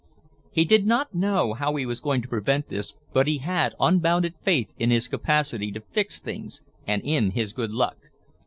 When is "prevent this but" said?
2.27-3.27